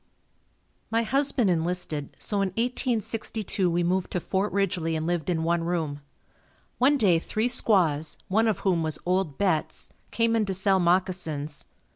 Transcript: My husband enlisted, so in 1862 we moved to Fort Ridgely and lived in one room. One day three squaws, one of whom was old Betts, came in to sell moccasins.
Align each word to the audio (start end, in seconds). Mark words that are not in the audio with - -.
My 0.89 1.03
husband 1.03 1.51
enlisted, 1.51 2.15
so 2.17 2.37
in 2.41 2.49
1862 2.57 3.69
we 3.69 3.83
moved 3.83 4.09
to 4.13 4.19
Fort 4.19 4.51
Ridgely 4.51 4.95
and 4.95 5.05
lived 5.05 5.29
in 5.29 5.43
one 5.43 5.63
room. 5.63 6.01
One 6.79 6.97
day 6.97 7.19
three 7.19 7.47
squaws, 7.47 8.17
one 8.27 8.47
of 8.47 8.61
whom 8.61 8.81
was 8.81 8.97
old 9.05 9.37
Betts, 9.37 9.89
came 10.09 10.35
in 10.35 10.45
to 10.47 10.55
sell 10.55 10.79
moccasins. 10.79 11.65